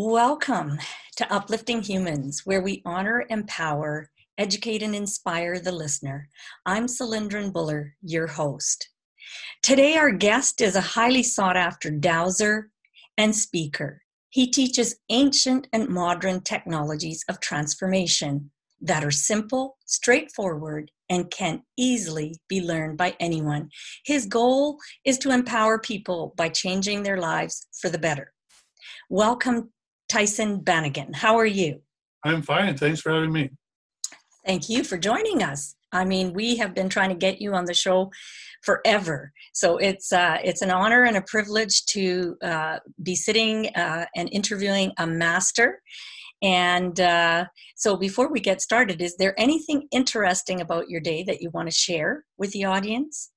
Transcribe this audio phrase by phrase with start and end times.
[0.00, 0.78] Welcome
[1.16, 4.08] to Uplifting Humans, where we honor, empower,
[4.38, 6.28] educate, and inspire the listener.
[6.64, 8.90] I'm Cylindrin Buller, your host.
[9.60, 12.70] Today, our guest is a highly sought after dowser
[13.16, 14.02] and speaker.
[14.30, 22.36] He teaches ancient and modern technologies of transformation that are simple, straightforward, and can easily
[22.48, 23.68] be learned by anyone.
[24.04, 28.32] His goal is to empower people by changing their lives for the better.
[29.10, 29.70] Welcome
[30.08, 31.12] Tyson Bannigan.
[31.12, 31.80] How are you?
[32.24, 32.76] I'm fine.
[32.76, 33.50] Thanks for having me.
[34.46, 35.74] Thank you for joining us.
[35.92, 38.10] I mean, we have been trying to get you on the show
[38.62, 39.32] forever.
[39.52, 44.28] So it's uh, it's an honor and a privilege to uh, be sitting uh, and
[44.32, 45.80] interviewing a master.
[46.40, 51.42] And uh, so, before we get started, is there anything interesting about your day that
[51.42, 53.30] you want to share with the audience?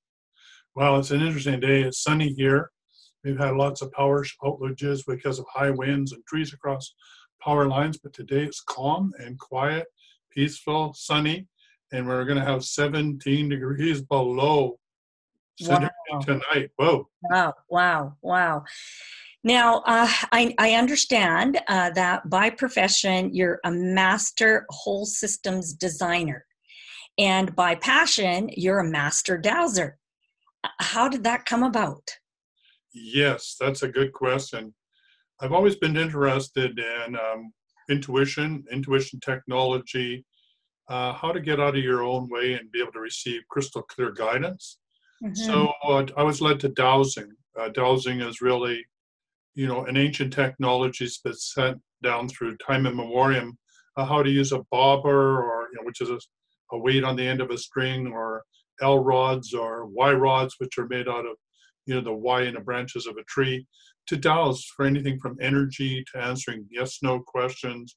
[0.75, 1.81] Well, it's an interesting day.
[1.81, 2.69] It's sunny here.
[3.23, 6.93] We've had lots of power outages because of high winds and trees across
[7.41, 9.87] power lines, but today it's calm and quiet,
[10.31, 11.47] peaceful, sunny,
[11.91, 14.79] and we're going to have 17 degrees below
[15.61, 15.89] wow.
[16.21, 16.71] tonight.
[16.77, 17.07] Whoa.
[17.23, 18.63] Wow, wow, wow.
[19.43, 26.45] Now, uh, I, I, understand uh, that by profession, you're a master whole systems designer.
[27.17, 29.97] And by passion, you're a master dowser.
[30.79, 32.07] How did that come about?
[32.93, 34.73] Yes, that's a good question.
[35.39, 37.51] I've always been interested in um,
[37.89, 40.25] intuition, intuition technology,
[40.89, 43.81] uh, how to get out of your own way and be able to receive crystal
[43.83, 44.77] clear guidance.
[45.23, 45.33] Mm-hmm.
[45.33, 47.31] So uh, I was led to dowsing.
[47.59, 48.85] Uh, dowsing is really,
[49.55, 53.57] you know, an ancient technology that's sent down through time and memoriam.
[53.97, 56.17] Uh, how to use a bobber, or you know, which is a,
[56.73, 58.43] a weight on the end of a string, or
[58.81, 61.35] L rods or Y rods, which are made out of
[61.85, 63.65] you know, the Y in the branches of a tree,
[64.07, 67.95] to dowse for anything from energy to answering yes no questions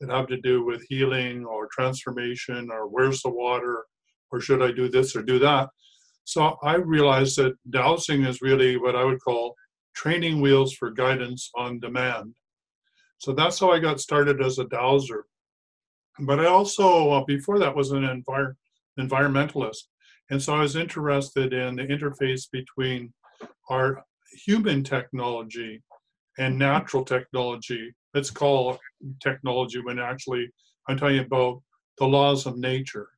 [0.00, 3.84] that have to do with healing or transformation or where's the water
[4.30, 5.68] or should I do this or do that.
[6.24, 9.54] So I realized that dowsing is really what I would call
[9.94, 12.34] training wheels for guidance on demand.
[13.18, 15.24] So that's how I got started as a dowser.
[16.18, 18.54] But I also, uh, before that, was an envir-
[18.98, 19.84] environmentalist.
[20.30, 23.12] And so I was interested in the interface between
[23.68, 24.04] are
[24.44, 25.82] human technology
[26.38, 27.94] and natural technology.
[28.14, 28.78] Let's call
[29.20, 30.48] technology when actually
[30.88, 31.62] I'm talking about
[31.98, 33.08] the laws of nature.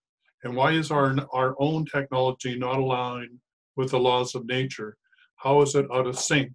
[0.44, 3.38] And why is our, our own technology not aligned
[3.76, 4.96] with the laws of nature?
[5.36, 6.52] How is it out of sync?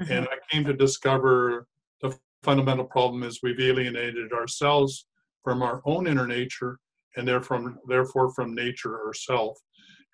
[0.00, 0.12] Mm-hmm.
[0.12, 1.66] And I came to discover
[2.00, 5.06] the fundamental problem is we've alienated ourselves
[5.44, 6.78] from our own inner nature
[7.16, 9.58] and therefore, therefore from nature herself.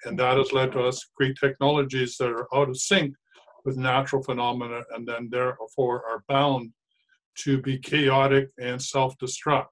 [0.05, 3.15] And that has led to us great technologies that are out of sync
[3.65, 6.71] with natural phenomena and then therefore are bound
[7.39, 9.67] to be chaotic and self-destruct.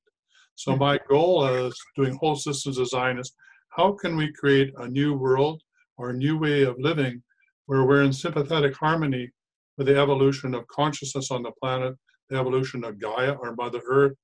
[0.56, 0.80] So hmm.
[0.80, 3.32] my goal as doing whole systems design is
[3.70, 5.62] how can we create a new world
[5.96, 7.22] or a new way of living
[7.66, 9.30] where we're in sympathetic harmony
[9.76, 11.94] with the evolution of consciousness on the planet,
[12.28, 14.14] the evolution of Gaia, our Mother Earth,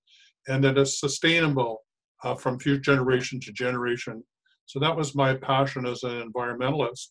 [0.49, 1.83] and that it's sustainable
[2.23, 4.23] uh, from future generation to generation
[4.71, 7.09] so that was my passion as an environmentalist.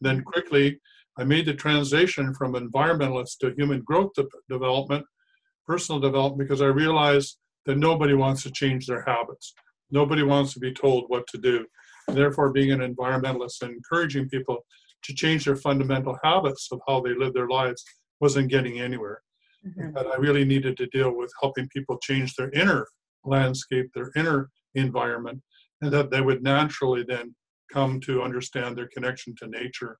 [0.00, 0.80] And Then quickly,
[1.16, 5.04] I made the transition from environmentalist to human growth de- development,
[5.64, 9.54] personal development, because I realized that nobody wants to change their habits.
[9.92, 11.64] Nobody wants to be told what to do.
[12.08, 14.66] And therefore, being an environmentalist and encouraging people
[15.04, 17.84] to change their fundamental habits of how they live their lives
[18.20, 19.22] wasn't getting anywhere.
[19.64, 19.92] Mm-hmm.
[19.92, 22.84] But I really needed to deal with helping people change their inner
[23.24, 25.40] landscape, their inner environment,
[25.82, 27.34] and that they would naturally then
[27.72, 29.98] come to understand their connection to nature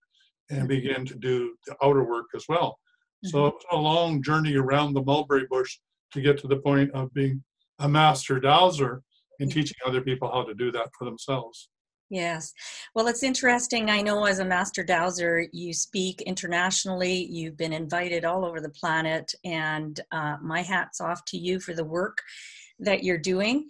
[0.50, 0.68] and mm-hmm.
[0.68, 2.78] begin to do the outer work as well.
[3.24, 3.30] Mm-hmm.
[3.30, 5.78] So it's a long journey around the mulberry bush
[6.12, 7.42] to get to the point of being
[7.80, 9.02] a master dowser
[9.40, 9.58] and mm-hmm.
[9.58, 11.68] teaching other people how to do that for themselves.
[12.08, 12.52] Yes.
[12.94, 13.90] Well, it's interesting.
[13.90, 17.26] I know as a master dowser, you speak internationally.
[17.28, 21.74] You've been invited all over the planet, and uh, my hat's off to you for
[21.74, 22.22] the work
[22.78, 23.66] that you're doing.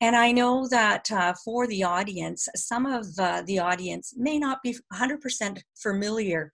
[0.00, 4.62] And I know that uh, for the audience, some of uh, the audience may not
[4.62, 6.52] be 100% familiar.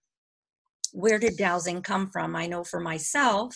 [0.91, 2.35] Where did dowsing come from?
[2.35, 3.55] I know for myself,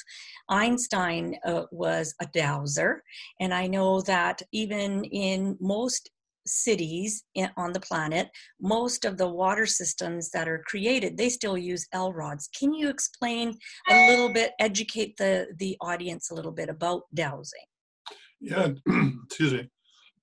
[0.49, 3.03] Einstein uh, was a dowser,
[3.39, 6.09] and I know that even in most
[6.45, 7.23] cities
[7.57, 8.29] on the planet,
[8.59, 12.49] most of the water systems that are created, they still use L rods.
[12.57, 13.57] Can you explain
[13.89, 17.65] a little bit, educate the the audience a little bit about dowsing?
[18.39, 18.69] Yeah,
[19.25, 19.69] excuse me.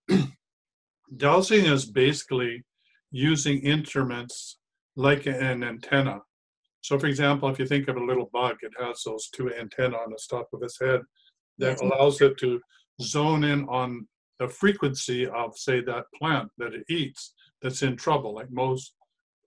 [1.16, 2.64] dowsing is basically
[3.10, 4.58] using instruments
[4.96, 6.20] like an antenna.
[6.80, 9.96] So, for example, if you think of a little bug, it has those two antennae
[9.96, 11.00] on the top of its head.
[11.58, 12.60] that allows it to
[13.02, 14.06] zone in on
[14.38, 18.34] the frequency of, say, that plant that it eats that's in trouble.
[18.34, 18.94] Like most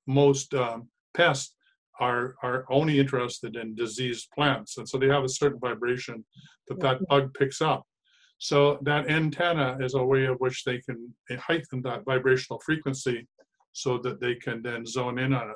[0.07, 1.55] most um, pests
[1.99, 6.25] are are only interested in diseased plants, and so they have a certain vibration
[6.67, 7.85] that that bug picks up.
[8.41, 13.27] So that antenna is a way of which they can heighten that vibrational frequency,
[13.71, 15.55] so that they can then zone in on it.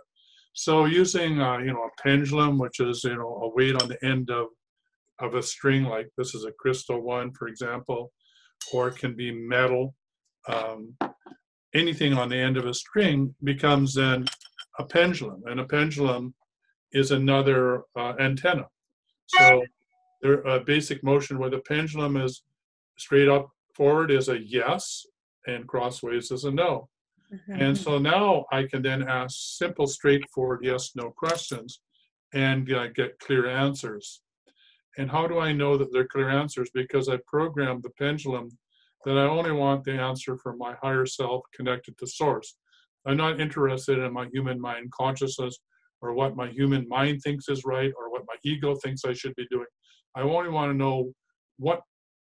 [0.53, 3.97] So using uh, you know a pendulum, which is you know a weight on the
[4.05, 4.49] end of
[5.17, 8.11] of a string, like this is a crystal one, for example,
[8.71, 9.95] or it can be metal.
[10.47, 10.95] Um,
[11.73, 14.27] anything on the end of a string becomes then
[14.77, 16.35] a pendulum, and a pendulum
[16.91, 18.67] is another uh, antenna.
[19.25, 19.63] So
[20.21, 22.43] there, a basic motion where the pendulum is
[22.97, 25.06] straight up forward is a yes,
[25.47, 26.89] and crossways is a no.
[27.31, 27.62] Mhm.
[27.62, 31.81] And so now I can then ask simple, straightforward yes no questions
[32.33, 34.21] and uh, get clear answers.
[34.97, 36.69] And how do I know that they're clear answers?
[36.74, 38.50] Because I programmed the pendulum
[39.06, 42.57] that I only want the answer from my higher self connected to source.
[43.06, 45.59] I'm not interested in my human mind consciousness
[46.01, 49.36] or what my human mind thinks is right or what my ego thinks I should
[49.36, 49.68] be doing.
[50.15, 51.13] I only want to know
[51.57, 51.81] what,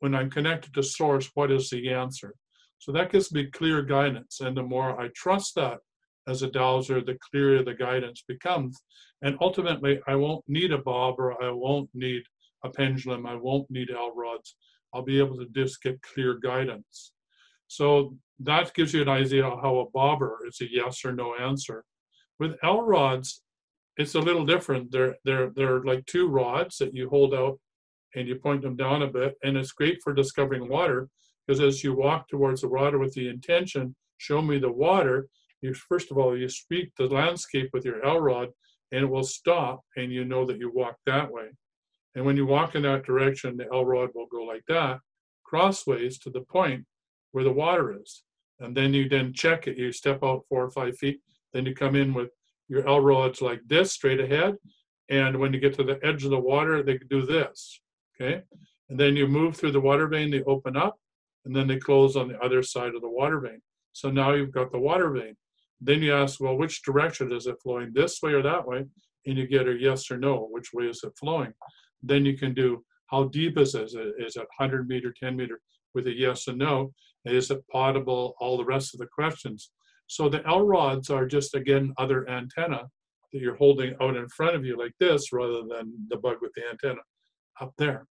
[0.01, 2.35] when I'm connected to source, what is the answer?
[2.79, 4.41] So that gives me clear guidance.
[4.41, 5.79] And the more I trust that
[6.27, 8.83] as a dowser, the clearer the guidance becomes.
[9.23, 12.23] And ultimately, I won't need a bob or I won't need
[12.65, 13.27] a pendulum.
[13.27, 14.57] I won't need L rods.
[14.93, 17.13] I'll be able to just get clear guidance.
[17.69, 21.85] So that gives you an idea how a bobber is a yes or no answer.
[22.39, 23.43] With L rods,
[23.97, 24.91] it's a little different.
[24.91, 27.61] They're they're they're like two rods that you hold out
[28.15, 31.09] and you point them down a bit, and it's great for discovering water
[31.47, 35.27] because as you walk towards the water with the intention, show me the water.
[35.63, 38.51] You first of all you sweep the landscape with your L rod,
[38.93, 41.49] and it will stop, and you know that you walk that way.
[42.15, 45.01] And when you walk in that direction, the L rod will go like that,
[45.45, 46.85] crossways to the point
[47.33, 48.23] where the water is.
[48.59, 49.79] And then you then check it.
[49.79, 51.21] You step out four or five feet,
[51.53, 52.31] then you come in with
[52.69, 54.57] your L rods like this straight ahead.
[55.09, 57.81] And when you get to the edge of the water, they can do this.
[58.21, 58.43] Okay.
[58.89, 60.97] And then you move through the water vein, they open up,
[61.45, 63.63] and then they close on the other side of the water vein.
[63.93, 65.37] So now you've got the water vein.
[65.81, 68.85] Then you ask, well, which direction is it flowing, this way or that way?
[69.27, 71.53] And you get a yes or no, which way is it flowing?
[72.03, 73.85] Then you can do how deep is it?
[73.85, 75.61] Is it, is it 100 meter, 10 meter
[75.95, 76.93] with a yes and no?
[77.25, 78.35] Is it potable?
[78.41, 79.71] All the rest of the questions.
[80.07, 82.89] So the L rods are just, again, other antenna
[83.33, 86.53] that you're holding out in front of you like this rather than the bug with
[86.55, 87.01] the antenna
[87.61, 88.07] up there.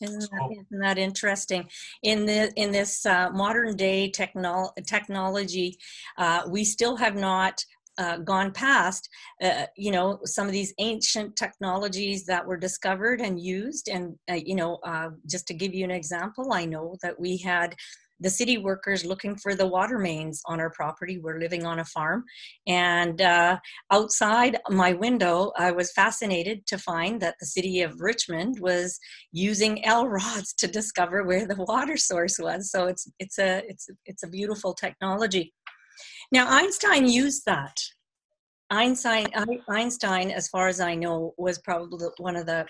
[0.00, 1.68] Isn't that, isn't that interesting?
[2.02, 5.78] In the in this uh, modern day technol- technology,
[6.18, 7.64] uh, we still have not
[7.98, 9.08] uh, gone past,
[9.42, 13.88] uh, you know, some of these ancient technologies that were discovered and used.
[13.88, 17.36] And uh, you know, uh, just to give you an example, I know that we
[17.36, 17.76] had
[18.22, 21.18] the city workers looking for the water mains on our property.
[21.18, 22.24] We're living on a farm,
[22.66, 23.58] and uh,
[23.90, 28.98] outside my window, I was fascinated to find that the city of Richmond was
[29.32, 32.70] using L rods to discover where the water source was.
[32.70, 35.52] So it's it's a it's it's a beautiful technology.
[36.30, 37.76] Now Einstein used that.
[38.70, 39.26] Einstein
[39.68, 42.66] Einstein, as far as I know, was probably one of the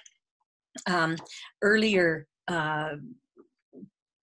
[0.87, 1.17] um,
[1.63, 2.27] earlier.
[2.49, 2.97] Uh,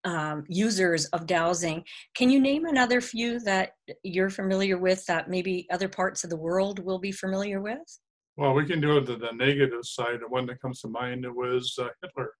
[0.09, 1.83] um, users of dowsing.
[2.15, 3.73] Can you name another few that
[4.03, 7.99] you're familiar with that maybe other parts of the world will be familiar with?
[8.35, 10.19] Well, we can do it to the negative side.
[10.21, 12.31] The one that comes to mind was uh, Hitler.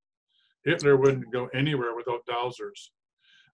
[0.65, 2.89] Hitler wouldn't go anywhere without dowsers.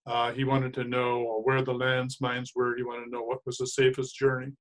[0.07, 2.77] Uh, he wanted to know where the lands mines were.
[2.77, 4.53] He wanted to know what was the safest journey.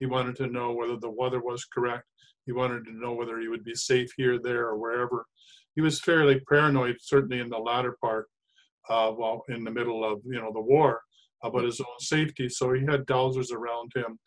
[0.00, 2.04] He wanted to know whether the weather was correct.
[2.44, 5.24] He wanted to know whether he would be safe here, there, or wherever.
[5.76, 8.26] He was fairly paranoid, certainly in the latter part,
[8.88, 11.00] uh, while in the middle of you know the war,
[11.42, 12.48] about his own safety.
[12.48, 14.18] So he had dowsers around him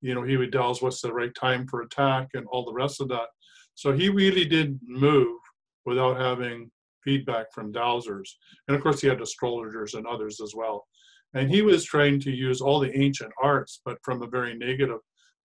[0.00, 3.00] you know, he would us what's the right time for attack and all the rest
[3.00, 3.28] of that.
[3.74, 5.38] So he really did move
[5.84, 6.70] without having
[7.04, 8.28] feedback from dowsers.
[8.68, 10.86] And of course, he had astrologers and others as well.
[11.34, 14.98] And he was trying to use all the ancient arts, but from a very negative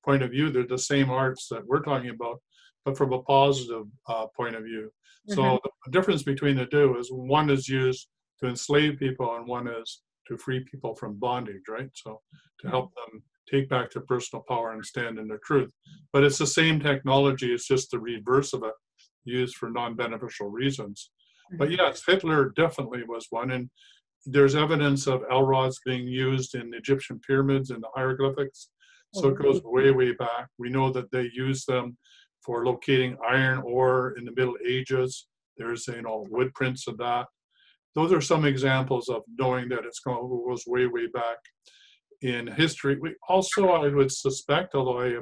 [0.03, 0.49] point of view.
[0.49, 2.41] They're the same arts that we're talking about,
[2.83, 4.91] but from a positive uh, point of view.
[5.27, 5.59] So Mhm.
[5.85, 8.07] the difference between the two is one is used
[8.39, 11.89] to enslave people and one is to free people from bondage, right?
[11.93, 12.21] So
[12.61, 15.71] to help them take back their personal power and stand in their truth.
[16.11, 18.73] But it's the same technology, it's just the reverse of it,
[19.23, 21.11] used for non beneficial reasons.
[21.57, 21.79] But mm-hmm.
[21.79, 23.51] yes, Hitler definitely was one.
[23.51, 23.69] And
[24.25, 28.69] there's evidence of L rods being used in Egyptian pyramids and the hieroglyphics.
[29.13, 30.47] So it goes oh, way, way back.
[30.57, 31.97] We know that they used them
[32.45, 35.27] for locating iron ore in the Middle Ages
[35.57, 37.27] There's you know wood prints of that.
[37.95, 41.37] Those are some examples of knowing that it's going goes way way back
[42.21, 42.97] in history.
[42.99, 45.21] We also I would suspect, although I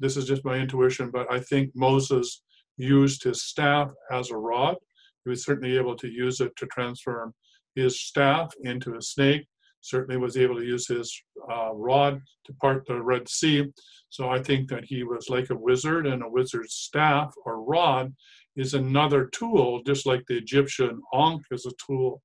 [0.00, 2.42] this is just my intuition, but I think Moses
[2.76, 4.76] used his staff as a rod.
[5.24, 7.34] He was certainly able to use it to transform
[7.74, 9.46] his staff into a snake.
[9.80, 11.20] Certainly was able to use his
[11.50, 13.66] uh, rod to part the Red Sea.
[14.08, 18.12] So I think that he was like a wizard, and a wizard's staff or rod
[18.58, 22.22] is another tool, just like the Egyptian ankh is a tool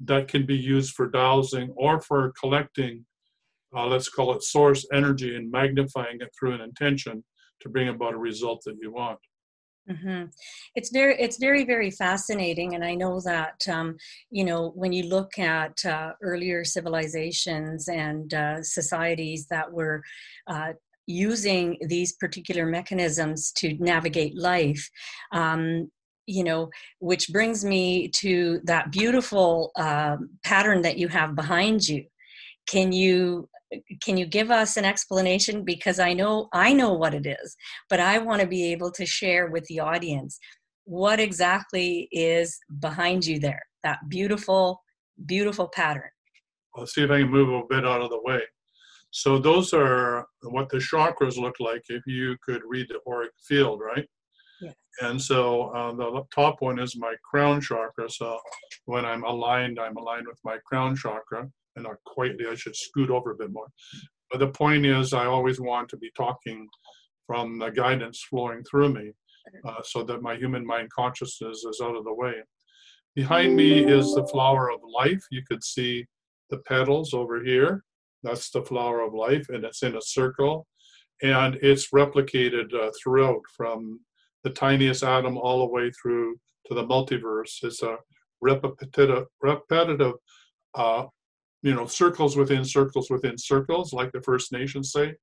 [0.00, 3.04] that can be used for dowsing or for collecting,
[3.76, 7.22] uh, let's call it source energy and magnifying it through an intention
[7.60, 9.18] to bring about a result that you want.
[9.90, 10.24] Mm-hmm.
[10.74, 13.96] It's very, it's very, very fascinating, and I know that um,
[14.30, 20.02] you know when you look at uh, earlier civilizations and uh, societies that were
[20.46, 20.72] uh,
[21.06, 24.88] using these particular mechanisms to navigate life.
[25.32, 25.90] Um,
[26.26, 26.70] you know,
[27.00, 32.04] which brings me to that beautiful um, pattern that you have behind you.
[32.66, 33.48] Can you
[34.02, 37.56] can you give us an explanation because i know i know what it is
[37.90, 40.38] but i want to be able to share with the audience
[40.84, 44.80] what exactly is behind you there that beautiful
[45.26, 46.10] beautiful pattern
[46.76, 48.40] i'll see if i can move a bit out of the way
[49.14, 53.80] so those are what the chakras look like if you could read the auric field,
[53.80, 54.08] right?
[55.02, 58.10] And so uh, the top one is my crown chakra.
[58.10, 58.40] So
[58.86, 61.48] when I'm aligned, I'm aligned with my crown chakra.
[61.76, 63.68] And not quite, I should scoot over a bit more.
[64.32, 66.66] But the point is, I always want to be talking
[67.28, 69.12] from the guidance flowing through me
[69.64, 72.34] uh, so that my human mind consciousness is out of the way.
[73.14, 75.24] Behind me is the flower of life.
[75.30, 76.04] You could see
[76.50, 77.84] the petals over here.
[78.24, 80.66] That's the flower of life, and it's in a circle,
[81.22, 84.00] and it's replicated uh, throughout from
[84.42, 87.62] the tiniest atom all the way through to the multiverse.
[87.62, 87.96] It's a
[88.40, 90.14] repetitive, repetitive,
[90.74, 91.04] uh,
[91.62, 95.14] you know, circles within circles within circles, like the First Nations say.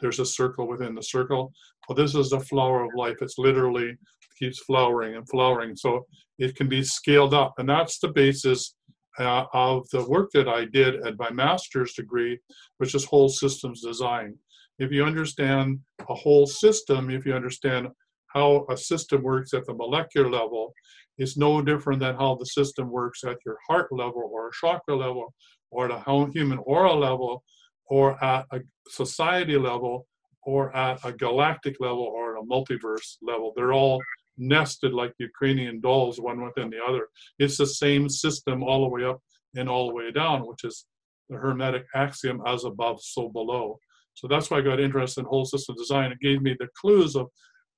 [0.00, 1.52] There's a circle within the circle.
[1.88, 3.16] Well, this is the flower of life.
[3.20, 3.96] It's literally
[4.38, 6.06] keeps flowering and flowering, so
[6.38, 8.74] it can be scaled up, and that's the basis
[9.18, 12.38] uh, of the work that I did at my master's degree,
[12.78, 14.36] which is whole systems design.
[14.78, 17.88] If you understand a whole system, if you understand
[18.28, 20.72] how a system works at the molecular level,
[21.18, 24.96] it's no different than how the system works at your heart level or a chakra
[24.96, 25.34] level
[25.70, 27.42] or at a human aura level
[27.86, 30.06] or at a society level
[30.44, 33.52] or at a galactic level or a multiverse level.
[33.54, 34.00] They're all
[34.40, 37.08] nested like Ukrainian dolls, one within the other.
[37.38, 39.20] It's the same system all the way up
[39.54, 40.86] and all the way down, which is
[41.28, 43.78] the Hermetic axiom as above, so below.
[44.14, 46.10] So that's why I got interested in whole system design.
[46.10, 47.28] It gave me the clues of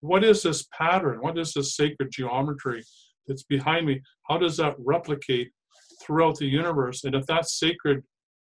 [0.01, 1.19] what is this pattern?
[1.21, 2.83] What is this sacred geometry
[3.27, 4.01] that's behind me?
[4.29, 5.53] How does that replicate
[6.03, 7.05] throughout the universe?
[7.05, 8.03] And if that's sacred,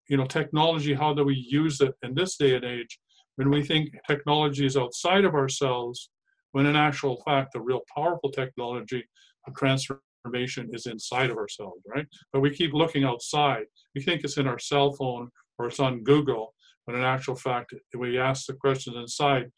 [0.09, 2.99] you know, technology, how do we use it in this day and age?
[3.37, 6.11] When we think technology is outside of ourselves,
[6.55, 9.05] when in actual fact, the real powerful technology
[9.49, 12.07] of transformation is inside of ourselves, right?
[12.33, 13.65] But we keep looking outside.
[13.97, 16.55] We think it's in our cell phone or it's on Google,
[16.87, 19.51] but in actual fact, we ask the questions inside,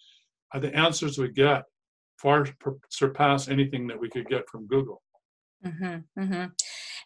[0.54, 1.64] uh, the answers we get
[2.16, 2.46] far
[2.88, 5.02] surpass anything that we could get from Google.
[5.66, 6.46] Mm-hmm, mm-hmm.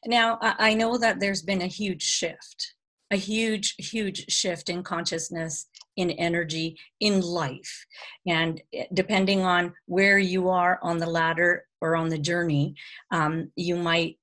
[0.06, 2.74] Now, I know that there's been a huge shift,
[3.10, 7.86] a huge, huge shift in consciousness in energy in life.
[8.26, 12.74] And eh, depending on where you are on the ladder or on the journey,
[13.10, 14.16] um, you might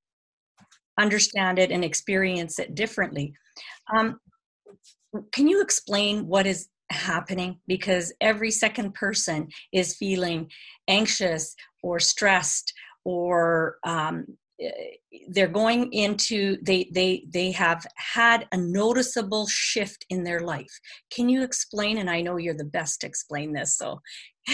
[0.98, 3.34] understand it and experience it differently.
[3.96, 4.20] Um,
[5.32, 7.60] can you explain what is happening?
[7.68, 10.50] Because every second person is feeling
[10.88, 14.26] anxious or stressed or um,
[15.30, 20.80] they're going into they they they have had a noticeable shift in their life.
[21.12, 24.02] Can you explain and i know you're the best to explain this so.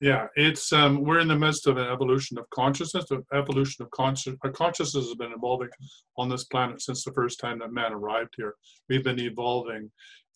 [0.00, 3.90] Yeah it's um we're in the midst of an evolution of consciousness the evolution of
[3.92, 5.70] conscious our consciousness has been evolving
[6.18, 8.54] on this planet since the first time that man arrived here.
[8.88, 9.90] We've been evolving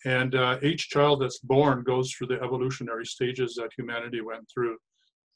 [0.04, 4.76] and uh, each child that's born goes through the evolutionary stages that humanity went through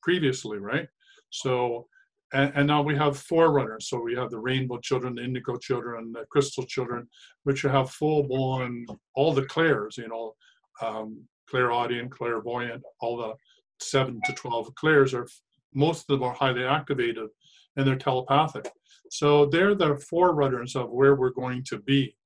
[0.03, 0.89] previously right?
[1.31, 1.89] So
[2.33, 3.89] and, and, now we have forerunners.
[3.89, 7.09] So we have the rainbow children, the indigo children, the crystal children,
[7.45, 10.35] which have full blown all the clairs, you know,
[10.81, 13.35] um, clairaudient, clairvoyant, all the
[13.81, 15.27] seven to 12 clairs are,
[15.75, 17.29] most of them are highly activated
[17.77, 18.71] and they're telepathic.
[19.11, 22.17] So they're the forerunners of where we're going to be.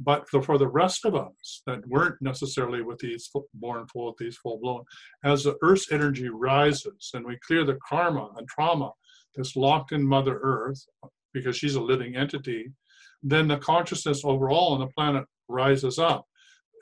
[0.00, 4.58] But for the rest of us that weren't necessarily with these born full, these full
[4.60, 4.84] blown,
[5.24, 8.92] as the Earth's energy rises and we clear the karma and trauma
[9.38, 10.84] that's locked in Mother Earth
[11.32, 12.72] because she's a living entity,
[13.22, 16.26] then the consciousness overall on the planet rises up.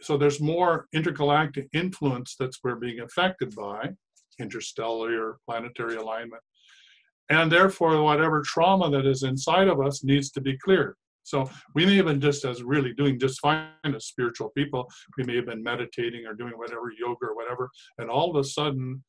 [0.00, 3.90] So there's more intergalactic influence that's we're being affected by,
[4.40, 6.42] interstellar, planetary alignment.
[7.30, 10.96] And therefore, whatever trauma that is inside of us needs to be cleared.
[11.26, 14.88] So we may have been just as really doing just fine as spiritual people.
[15.18, 18.48] We may have been meditating or doing whatever yoga or whatever, and all of a
[18.48, 19.02] sudden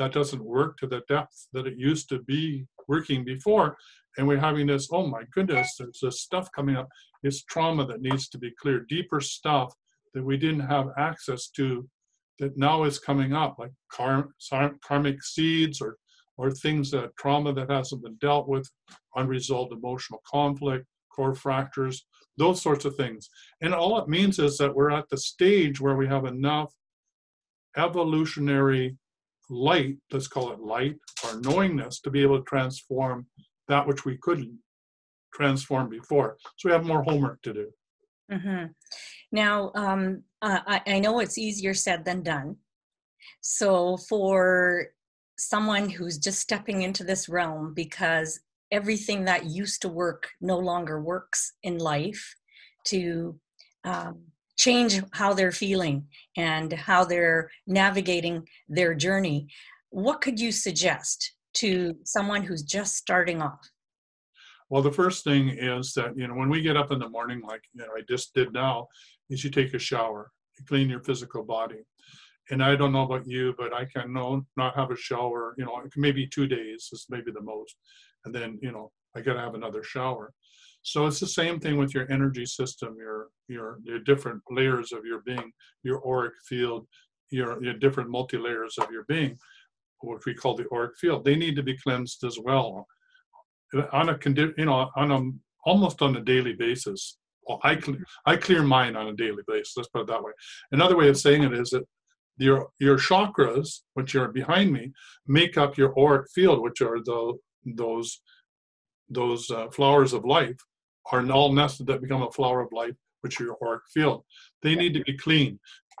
[0.00, 3.76] that doesn't work to the depth that it used to be working before.
[4.16, 6.88] And we're having this, oh my goodness, there's this stuff coming up.
[7.22, 9.74] It's trauma that needs to be cleared, deeper stuff
[10.14, 11.86] that we didn't have access to
[12.38, 14.30] that now is coming up, like kar-
[14.82, 15.96] karmic seeds or
[16.38, 18.66] or things that trauma that hasn't been dealt with,
[19.16, 22.06] unresolved emotional conflict, core fractures,
[22.38, 23.28] those sorts of things.
[23.60, 26.72] And all it means is that we're at the stage where we have enough
[27.76, 28.96] evolutionary
[29.50, 33.26] light, let's call it light, or knowingness, to be able to transform
[33.68, 34.58] that which we couldn't
[35.34, 36.36] transform before.
[36.56, 37.70] So we have more homework to do.
[38.32, 38.66] Mm-hmm.
[39.32, 42.56] Now, um, I, I know it's easier said than done.
[43.40, 44.86] So, for
[45.36, 48.40] someone who's just stepping into this realm because
[48.70, 52.34] everything that used to work no longer works in life,
[52.84, 53.38] to
[53.84, 54.20] um,
[54.60, 59.48] change how they're feeling and how they're navigating their journey,
[59.88, 63.70] what could you suggest to someone who's just starting off?
[64.68, 67.40] Well, the first thing is that, you know, when we get up in the morning,
[67.40, 68.86] like, you know, I just did now,
[69.30, 71.82] is you take a shower, you clean your physical body.
[72.50, 75.64] And I don't know about you, but I can no, not have a shower, you
[75.64, 77.76] know, maybe two days is maybe the most.
[78.24, 80.34] And then, you know, I got to have another shower.
[80.82, 85.04] So it's the same thing with your energy system, your your your different layers of
[85.04, 86.86] your being, your auric field,
[87.30, 89.38] your your different multi layers of your being,
[90.00, 91.24] what we call the auric field.
[91.24, 92.86] They need to be cleansed as well,
[93.92, 95.20] on a condi- you know on a
[95.68, 97.18] almost on a daily basis.
[97.46, 99.74] Well, I clear I clear mine on a daily basis.
[99.76, 100.32] Let's put it that way.
[100.72, 101.84] Another way of saying it is that
[102.38, 104.92] your your chakras, which are behind me,
[105.26, 107.34] make up your auric field, which are the
[107.66, 108.22] those
[109.10, 110.56] those uh, flowers of life
[111.12, 114.24] are all nested that become a flower of life, which are your auric field.
[114.62, 115.58] They need to be clean.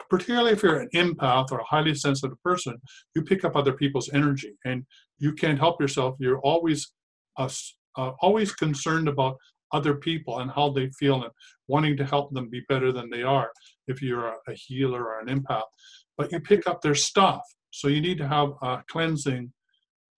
[0.08, 2.80] Particularly if you're an empath or a highly sensitive person,
[3.14, 4.84] you pick up other people's energy and
[5.18, 6.16] you can't help yourself.
[6.18, 6.92] You're always
[7.36, 7.50] uh,
[7.96, 9.36] uh, always concerned about
[9.72, 11.32] other people and how they feel and
[11.68, 13.50] wanting to help them be better than they are
[13.86, 15.68] if you're a, a healer or an empath.
[16.16, 17.42] But you pick up their stuff.
[17.70, 19.52] So you need to have a cleansing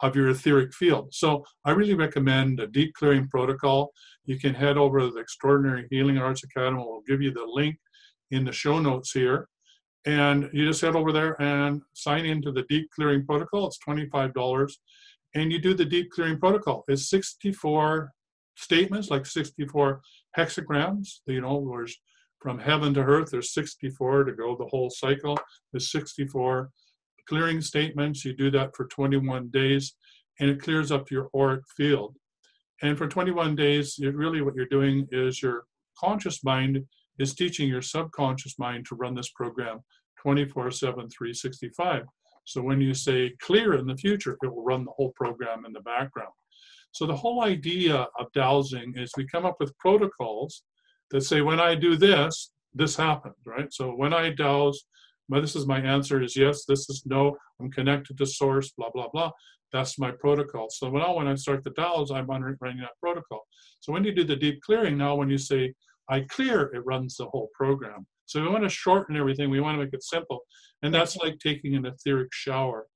[0.03, 1.15] of your etheric field.
[1.15, 3.93] So I really recommend a deep clearing protocol.
[4.25, 6.83] You can head over to the Extraordinary Healing Arts Academy.
[6.85, 7.77] We'll give you the link
[8.31, 9.49] in the show notes here.
[10.05, 13.69] And you just head over there and sign into the deep clearing protocol.
[13.69, 14.73] It's $25.
[15.35, 16.85] And you do the deep clearing protocol.
[16.89, 18.11] It's 64
[18.57, 20.01] statements, like 64
[20.37, 21.21] hexagrams.
[21.27, 21.97] You know, there's
[22.41, 25.39] from heaven to earth, there's 64 to go the whole cycle.
[25.71, 26.71] There's 64
[27.29, 28.25] clearing statements.
[28.25, 29.95] You do that for 21 days,
[30.41, 32.17] and it clears up your auric field.
[32.83, 35.65] And for 21 days, really what you're doing is your
[35.99, 36.85] conscious mind
[37.19, 39.81] is teaching your subconscious mind to run this program
[40.21, 42.05] 24 7, 365.
[42.45, 45.73] So when you say clear in the future, it will run the whole program in
[45.73, 46.33] the background.
[46.93, 50.63] So the whole idea of dowsing is we come up with protocols
[51.11, 53.73] that say, when I do this, this happens, right?
[53.73, 54.31] So when I
[55.29, 58.91] dowse, this is my answer is yes, this is no, I'm connected to source, blah,
[58.91, 59.31] blah, blah.
[59.73, 60.69] That's my protocol.
[60.71, 63.41] So now when I start the dials, I'm running that protocol.
[63.81, 65.73] So when you do the deep clearing, now when you say
[66.11, 68.07] I clear, it runs the whole program.
[68.27, 69.51] So we want to shorten everything.
[69.51, 70.41] We want to make it simple.
[70.83, 72.87] And that's like taking an etheric shower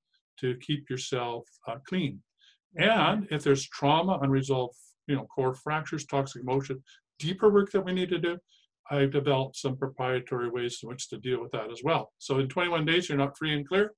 [0.40, 2.22] to keep yourself uh, clean.
[2.76, 6.82] And if there's trauma, unresolved, you know, core fractures, toxic emotion,
[7.18, 8.38] deeper work that we need to do,
[8.90, 12.12] I've developed some proprietary ways in which to deal with that as well.
[12.18, 13.92] So in 21 days, you're not free and clear.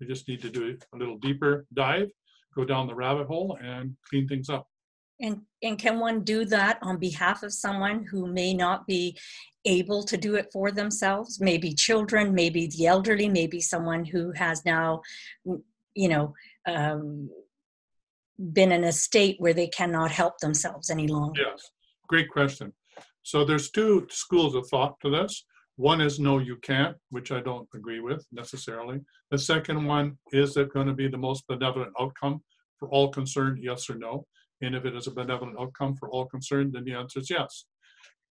[0.00, 2.10] You just need to do a little deeper dive,
[2.56, 4.66] go down the rabbit hole, and clean things up.
[5.20, 9.16] And, and can one do that on behalf of someone who may not be
[9.64, 11.40] able to do it for themselves?
[11.40, 15.02] Maybe children, maybe the elderly, maybe someone who has now,
[15.94, 16.34] you know,
[16.66, 17.30] um,
[18.52, 21.42] been in a state where they cannot help themselves any longer.
[21.42, 21.70] Yes,
[22.08, 22.72] great question.
[23.22, 25.44] So there's two schools of thought to this.
[25.76, 29.00] One is no, you can't, which I don't agree with necessarily.
[29.30, 32.42] The second one is it going to be the most benevolent outcome
[32.78, 34.26] for all concerned, yes or no?
[34.60, 37.64] And if it is a benevolent outcome for all concerned, then the answer is yes.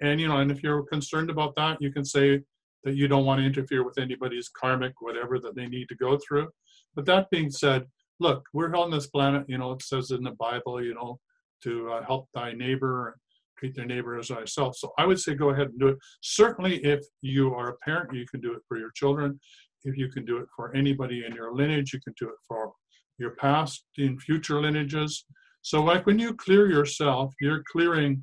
[0.01, 2.41] And you know, and if you're concerned about that, you can say
[2.84, 6.17] that you don't want to interfere with anybody's karmic, whatever that they need to go
[6.17, 6.49] through.
[6.95, 7.86] But that being said,
[8.19, 11.19] look, we're on this planet, you know, it says in the Bible, you know,
[11.63, 13.17] to uh, help thy neighbor,
[13.62, 14.76] treat their neighbor as thyself.
[14.76, 15.97] So I would say go ahead and do it.
[16.21, 19.39] Certainly, if you are a parent, you can do it for your children.
[19.84, 22.71] If you can do it for anybody in your lineage, you can do it for
[23.17, 25.26] your past and future lineages.
[25.62, 28.21] So, like when you clear yourself, you're clearing,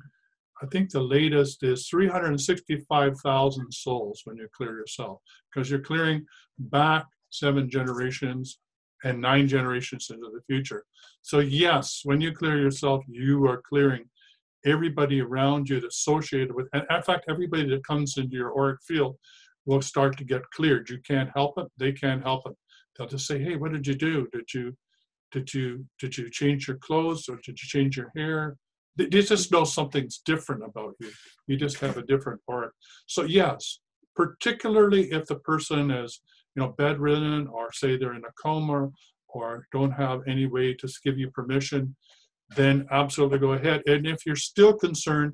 [0.61, 5.21] I think the latest is 365,000 souls when you clear yourself,
[5.53, 6.25] because you're clearing
[6.57, 8.59] back seven generations
[9.05, 10.83] and nine generations into the future.
[11.21, 14.03] So, yes, when you clear yourself, you are clearing
[14.65, 18.79] everybody around you that's associated with, and in fact, everybody that comes into your auric
[18.85, 19.15] field
[19.65, 20.89] will start to get cleared.
[20.89, 22.53] You can't help it, they can't help it.
[22.97, 24.27] They'll just say, Hey, what did you do?
[24.31, 24.75] Did you
[25.31, 28.57] did you did you change your clothes or did you change your hair?
[28.95, 31.11] They just know something's different about you.
[31.47, 32.73] You just have a different auric.
[33.05, 33.79] So yes,
[34.15, 36.21] particularly if the person is
[36.55, 38.89] you know bedridden or say they're in a coma
[39.29, 41.95] or don't have any way to give you permission,
[42.55, 43.83] then absolutely go ahead.
[43.85, 45.33] And if you're still concerned,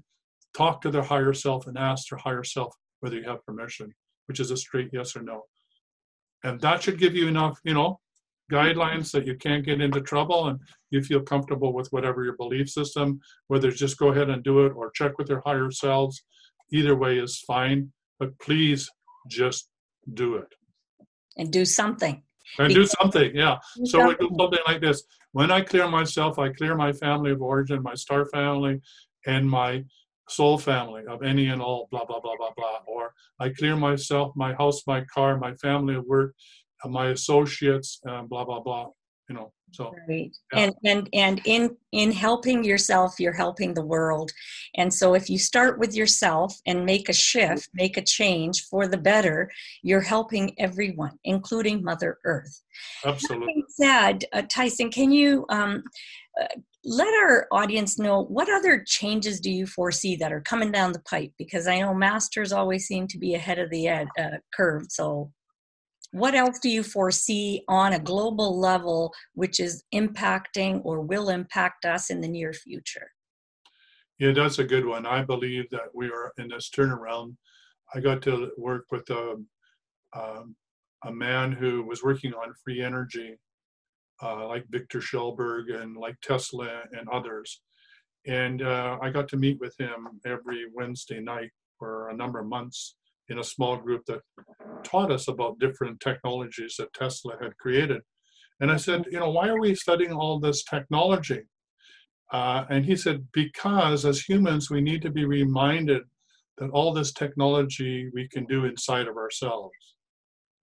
[0.56, 3.94] talk to their higher self and ask their higher self whether you have permission,
[4.28, 5.44] which is a straight yes or no.
[6.44, 8.00] And that should give you enough, you know,
[8.52, 10.60] guidelines that you can't get into trouble and
[10.92, 14.74] you feel comfortable with whatever your belief system, whether just go ahead and do it
[14.76, 16.24] or check with your higher selves.
[16.72, 18.90] Either way is fine, but please
[19.28, 19.70] just
[20.14, 20.48] do it.
[21.38, 22.22] And do something.
[22.60, 23.58] And do something, yeah.
[23.86, 25.04] So we do something like this.
[25.32, 28.82] When I clear myself, I clear my family of origin, my star family,
[29.26, 29.84] and my
[30.30, 32.80] soul family of any and all, blah, blah, blah, blah, blah.
[32.88, 36.36] Or I clear myself, my house, my car, my family of work,
[36.86, 38.88] my associates, um, blah blah blah.
[39.30, 40.32] You know, so right.
[40.54, 40.60] Yeah.
[40.60, 44.32] And and and in in helping yourself, you're helping the world.
[44.76, 48.88] And so if you start with yourself and make a shift, make a change for
[48.88, 52.62] the better, you're helping everyone, including Mother Earth.
[53.04, 53.64] Absolutely.
[53.70, 55.84] Said, uh, Tyson, can you um,
[56.40, 56.48] uh,
[56.86, 61.00] let our audience know what other changes do you foresee that are coming down the
[61.00, 61.32] pipe?
[61.38, 64.86] Because I know masters always seem to be ahead of the ed, uh, curve.
[64.90, 65.32] So
[66.16, 71.84] what else do you foresee on a global level which is impacting or will impact
[71.84, 73.12] us in the near future?
[74.18, 75.06] Yeah, that's a good one.
[75.06, 77.36] I believe that we are in this turnaround.
[77.94, 79.36] I got to work with a,
[80.16, 80.56] um,
[81.04, 83.38] a man who was working on free energy,
[84.24, 87.60] uh, like Victor Schauberger and like Tesla and others.
[88.26, 92.48] And uh, I got to meet with him every Wednesday night for a number of
[92.48, 92.96] months
[93.30, 94.22] in a small group that
[94.84, 98.02] taught us about different technologies that Tesla had created.
[98.60, 101.42] And I said, you know, why are we studying all this technology?
[102.32, 106.04] Uh, and he said, because as humans, we need to be reminded
[106.58, 109.76] that all this technology we can do inside of ourselves.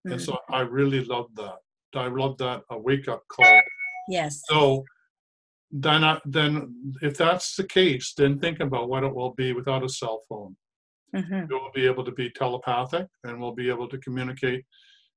[0.06, 0.12] Mm-hmm.
[0.12, 0.38] And so mm.
[0.50, 1.56] I really love that.
[1.94, 3.60] I love that a wake up call.
[4.08, 4.42] Yes.
[4.48, 4.84] So
[5.70, 9.84] then, I, then if that's the case, then think about what it will be without
[9.84, 10.56] a cell phone.
[11.14, 11.46] Mm-hmm.
[11.50, 14.64] We'll be able to be telepathic and we'll be able to communicate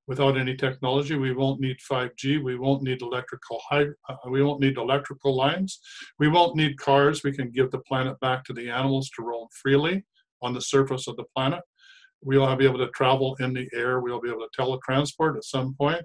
[0.08, 1.16] without any technology.
[1.16, 2.44] We won't need 5G.
[2.44, 5.80] We won't need electrical high, uh, we won't need electrical lines.
[6.20, 7.24] We won't need cars.
[7.24, 10.06] We can give the planet back to the animals to roam freely
[10.42, 11.62] on the surface of the planet.
[12.22, 14.00] We'll be able to travel in the air.
[14.00, 16.02] We'll be able to teletransport at some point.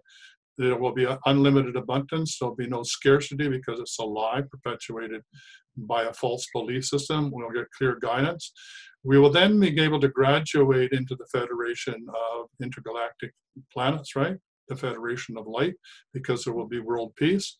[0.58, 2.38] There will be unlimited abundance.
[2.38, 5.22] There'll be no scarcity because it's a lie perpetuated
[5.76, 7.30] by a false belief system.
[7.32, 8.52] We'll get clear guidance.
[9.02, 13.32] We will then be able to graduate into the Federation of Intergalactic
[13.72, 14.36] Planets, right?
[14.68, 15.74] The Federation of Light,
[16.12, 17.56] because there will be world peace.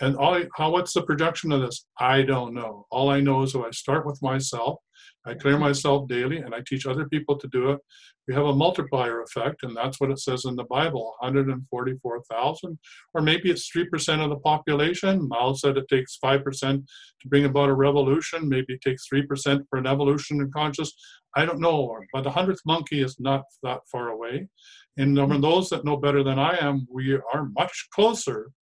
[0.00, 1.86] And all, how what's the projection of this?
[1.98, 2.86] I don't know.
[2.90, 4.80] All I know is if I start with myself,
[5.26, 7.80] I clear myself daily, and I teach other people to do it.
[8.26, 12.78] We have a multiplier effect, and that's what it says in the Bible 144,000,
[13.12, 15.28] or maybe it's 3% of the population.
[15.28, 18.48] Mao said it takes 5% to bring about a revolution.
[18.48, 20.92] Maybe it takes 3% for an evolution in conscious.
[21.36, 24.48] I don't know, but the 100th monkey is not that far away.
[24.96, 28.52] And those that know better than I am, we are much closer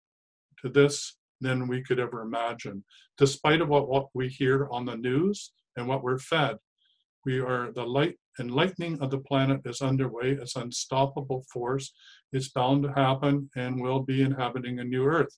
[0.62, 2.84] to this than we could ever imagine.
[3.16, 6.56] Despite of what, what we hear on the news and what we're fed,
[7.24, 10.30] we are the light enlightening of the planet is underway.
[10.30, 11.92] It's unstoppable force.
[12.32, 15.36] It's bound to happen and will be inhabiting a new earth.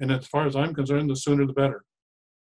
[0.00, 1.84] And as far as I'm concerned, the sooner the better.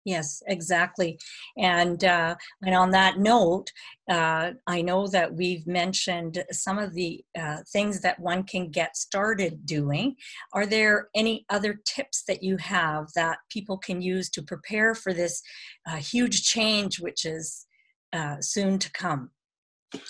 [0.04, 1.18] Yes, exactly.
[1.56, 3.70] And uh, and on that note,
[4.10, 8.96] uh, I know that we've mentioned some of the uh, things that one can get
[8.96, 10.16] started doing.
[10.52, 15.14] Are there any other tips that you have that people can use to prepare for
[15.14, 15.40] this
[15.88, 17.66] uh, huge change, which is
[18.12, 19.30] uh, soon to come,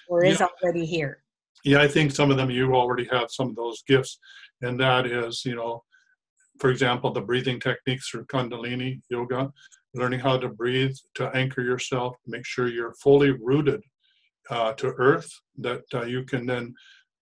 [0.08, 0.46] or is yeah.
[0.62, 1.22] already here?
[1.64, 4.18] Yeah, I think some of them you already have some of those gifts,
[4.62, 5.84] and that is, you know,
[6.58, 9.52] for example, the breathing techniques through Kundalini yoga,
[9.94, 13.80] learning how to breathe to anchor yourself, make sure you're fully rooted
[14.50, 16.74] uh, to earth, that uh, you can then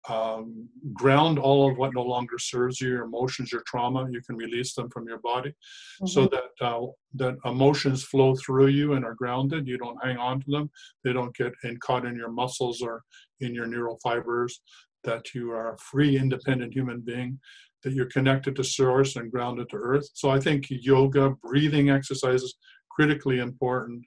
[0.09, 4.07] um, ground all of what no longer serves you, your emotions, your trauma.
[4.11, 6.07] You can release them from your body, mm-hmm.
[6.07, 9.67] so that uh, that emotions flow through you and are grounded.
[9.67, 10.71] You don't hang on to them.
[11.03, 13.03] They don't get in, caught in your muscles or
[13.41, 14.61] in your neural fibers.
[15.05, 17.39] That you are a free, independent human being.
[17.87, 20.09] That you're connected to source and grounded to earth.
[20.13, 22.57] So I think yoga, breathing exercises,
[22.91, 24.05] critically important.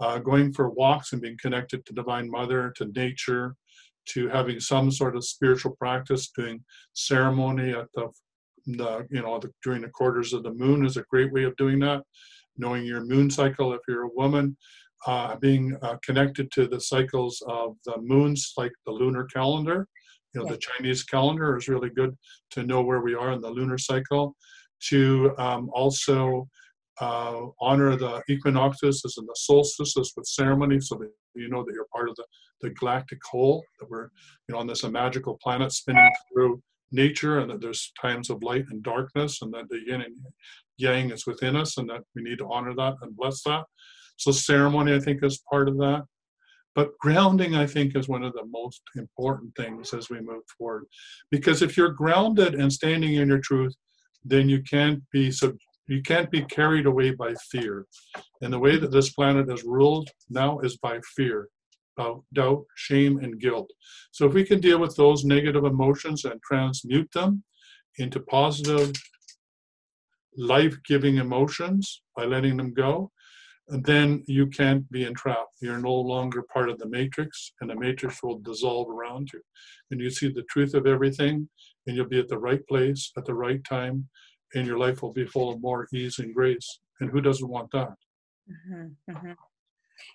[0.00, 3.56] Uh, going for walks and being connected to Divine Mother, to nature,
[4.10, 8.10] to having some sort of spiritual practice, doing ceremony at the,
[8.66, 11.56] the you know, the, during the quarters of the moon is a great way of
[11.56, 12.02] doing that.
[12.58, 14.58] Knowing your moon cycle if you're a woman,
[15.06, 19.88] uh, being uh, connected to the cycles of the moons, like the lunar calendar.
[20.34, 20.52] You know, yeah.
[20.52, 22.16] the Chinese calendar is really good
[22.52, 24.36] to know where we are in the lunar cycle.
[24.88, 26.48] To um, also
[27.00, 31.86] uh, honor the equinoxes and the solstices with ceremony so that you know that you're
[31.94, 32.24] part of the,
[32.60, 34.08] the galactic whole, that we're
[34.48, 38.64] you know, on this magical planet spinning through nature and that there's times of light
[38.70, 40.16] and darkness and that the yin and
[40.76, 43.64] yang is within us and that we need to honor that and bless that.
[44.16, 46.04] So ceremony, I think, is part of that.
[46.74, 50.86] But grounding, I think, is one of the most important things as we move forward.
[51.30, 53.74] Because if you're grounded and standing in your truth,
[54.24, 55.58] then you can't be sub-
[55.88, 57.86] you can't be carried away by fear.
[58.40, 61.48] And the way that this planet is ruled now is by fear,
[61.98, 63.70] about doubt, shame, and guilt.
[64.12, 67.42] So if we can deal with those negative emotions and transmute them
[67.98, 68.92] into positive,
[70.36, 73.10] life giving emotions by letting them go,
[73.68, 75.56] then you can't be entrapped.
[75.60, 79.40] You're no longer part of the matrix, and the matrix will dissolve around you.
[79.90, 81.48] And you see the truth of everything,
[81.86, 84.08] and you'll be at the right place at the right time
[84.54, 86.80] and your life will be full of more ease and grace.
[87.00, 87.94] And who doesn't want that?
[88.50, 89.32] Mm-hmm, mm-hmm.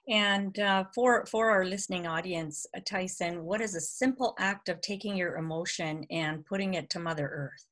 [0.10, 4.81] And uh, for for our listening audience, uh, Tyson, what is a simple act of
[4.81, 7.65] taking your emotion and putting it to Mother Earth?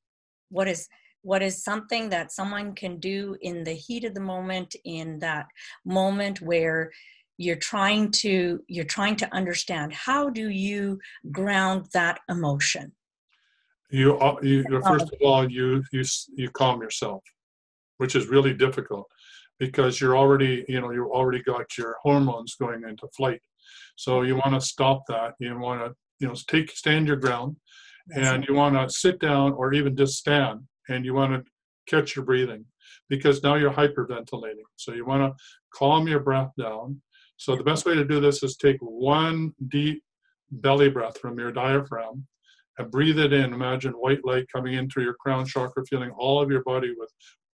[0.49, 0.87] What is
[1.25, 5.47] what is something that someone can do in the heat of the moment, in that
[5.83, 6.91] moment where
[7.37, 10.99] you're trying to you're trying to understand how do you
[11.31, 12.91] ground that emotion?
[13.89, 16.03] You, uh, you first of all you you
[16.35, 17.23] you calm yourself
[17.97, 19.07] which is really difficult
[19.57, 23.41] because you're already you know you already got your hormones going into flight.
[23.95, 25.33] So you want to stop that.
[25.39, 27.55] You want to you know take stand your ground
[28.15, 31.51] and you want to sit down or even just stand and you want to
[31.87, 32.65] catch your breathing
[33.09, 35.43] because now you're hyperventilating so you want to
[35.73, 36.99] calm your breath down
[37.37, 40.01] so the best way to do this is take one deep
[40.51, 42.25] belly breath from your diaphragm
[42.77, 43.53] and breathe it in.
[43.53, 47.11] Imagine white light coming in through your crown chakra, feeling all of your body with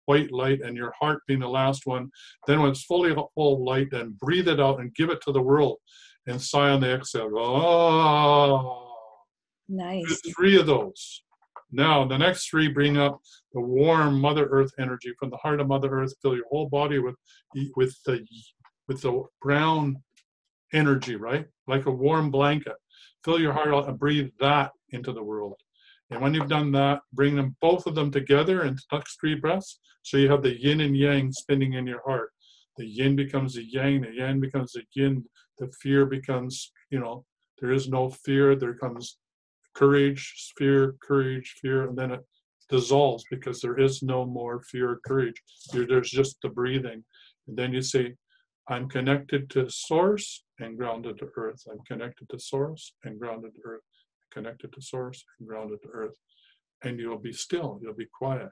[0.07, 2.11] white light and your heart being the last one.
[2.47, 5.33] Then when it's fully full of light, then breathe it out and give it to
[5.33, 5.79] the world
[6.27, 7.31] and sigh on the exhale.
[7.37, 8.93] Oh,
[9.69, 10.21] nice.
[10.37, 11.23] Three of those.
[11.71, 13.21] Now, the next three bring up
[13.53, 16.15] the warm Mother Earth energy from the heart of Mother Earth.
[16.23, 17.17] Fill your whole body with
[17.77, 18.25] with the
[18.87, 20.03] with the brown
[20.73, 21.47] energy, right?
[21.67, 22.77] Like a warm blanket.
[23.25, 25.61] Fill your heart out and breathe that into the world.
[26.11, 29.79] And when you've done that, bring them both of them together in next three breaths.
[30.03, 32.31] So you have the yin and yang spinning in your heart.
[32.79, 35.25] The yin becomes the yang, the yang becomes the yin,
[35.59, 37.27] the fear becomes, you know,
[37.61, 39.19] there is no fear, there comes
[39.79, 42.25] courage, fear, courage, fear, and then it
[42.69, 45.41] dissolves because there is no more fear, or courage.
[45.73, 47.05] there's just the breathing.
[47.47, 48.15] And then you say,
[48.69, 51.63] I'm connected to source and grounded to earth.
[51.71, 53.83] I'm connected to source and grounded to earth
[54.33, 56.17] connected to source and grounded to earth.
[56.83, 58.51] And you'll be still, you'll be quiet.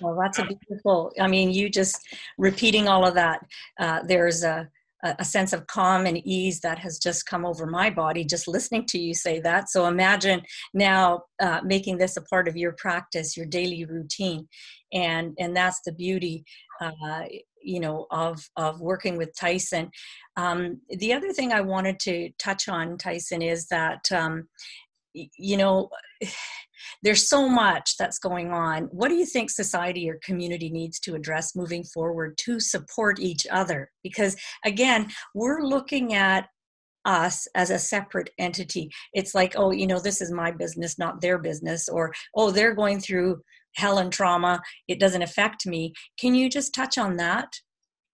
[0.00, 2.00] Well, that's a beautiful, I mean, you just
[2.38, 3.40] repeating all of that,
[3.80, 4.68] uh, there's a,
[5.02, 8.84] a sense of calm and ease that has just come over my body just listening
[8.86, 9.68] to you say that.
[9.68, 10.42] So imagine
[10.74, 14.48] now uh, making this a part of your practice, your daily routine,
[14.92, 16.44] and and that's the beauty,
[16.80, 17.24] uh,
[17.62, 19.90] you know, of of working with Tyson.
[20.36, 24.48] Um, the other thing I wanted to touch on, Tyson, is that um,
[25.38, 25.88] you know
[27.02, 28.84] there's so much that's going on.
[28.84, 33.46] What do you think society or community needs to address moving forward to support each
[33.50, 33.90] other?
[34.02, 36.48] Because again we're looking at
[37.04, 38.90] us as a separate entity.
[39.14, 42.74] It's like oh you know this is my business not their business or oh they're
[42.74, 43.40] going through
[43.76, 44.60] hell and trauma.
[44.88, 45.92] It doesn't affect me.
[46.18, 47.48] Can you just touch on that?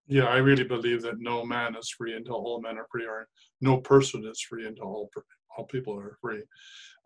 [0.09, 3.29] Yeah, I really believe that no man is free until all men are free, or
[3.61, 5.11] no person is free until all,
[5.57, 6.43] all people are free.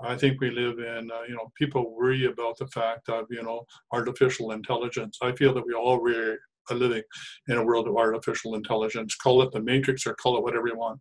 [0.00, 3.42] I think we live in, uh, you know, people worry about the fact of, you
[3.42, 5.18] know, artificial intelligence.
[5.22, 6.36] I feel that we all really
[6.70, 7.02] are living
[7.48, 9.14] in a world of artificial intelligence.
[9.14, 11.00] Call it the matrix or call it whatever you want.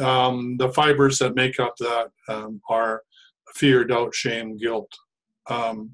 [0.00, 3.02] Um, the fibers that make up that um, are
[3.54, 4.90] fear, doubt, shame, guilt,
[5.50, 5.90] um,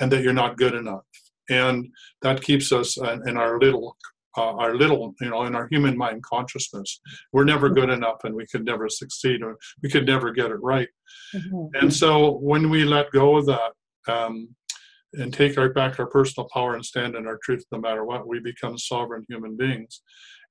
[0.00, 1.02] and that you're not good enough.
[1.48, 1.88] And
[2.22, 3.96] that keeps us in our little
[4.36, 7.00] uh, our little, you know, in our human mind consciousness.
[7.32, 10.62] We're never good enough and we could never succeed or we could never get it
[10.62, 10.88] right.
[11.34, 11.66] Mm-hmm.
[11.80, 13.72] And so when we let go of that
[14.08, 14.48] um,
[15.14, 18.28] and take our, back our personal power and stand in our truth no matter what,
[18.28, 20.02] we become sovereign human beings.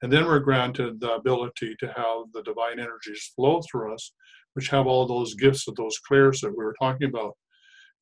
[0.02, 4.14] And then we're granted the ability to have the divine energies flow through us,
[4.54, 7.36] which have all those gifts of those clairs that we were talking about.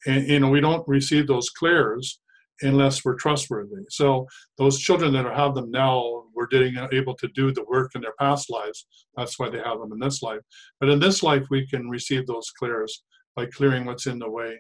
[0.06, 2.20] And, you know, we don't receive those clairs
[2.62, 3.84] unless we're trustworthy.
[3.90, 8.02] So those children that have them now were getting able to do the work in
[8.02, 8.88] their past lives.
[9.16, 10.42] That's why they have them in this life.
[10.80, 13.04] But in this life, we can receive those clairs
[13.36, 14.60] by clearing what's in the way.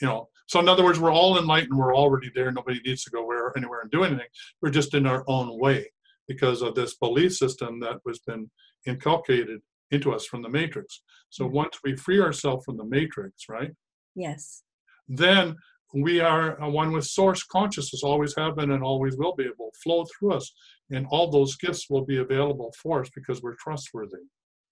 [0.00, 1.78] You know, so in other words, we're all enlightened.
[1.78, 2.50] We're already there.
[2.50, 4.26] Nobody needs to go where anywhere and do anything.
[4.60, 5.90] We're just in our own way
[6.26, 8.50] because of this belief system that was been
[8.86, 11.02] inculcated into us from the matrix.
[11.28, 11.56] So mm-hmm.
[11.56, 13.72] once we free ourselves from the matrix, right?
[14.14, 14.62] Yes.
[15.08, 15.56] Then
[15.94, 19.44] we are uh, one with source consciousness, always have been and always will be.
[19.44, 20.52] It will flow through us,
[20.90, 24.18] and all those gifts will be available for us because we're trustworthy.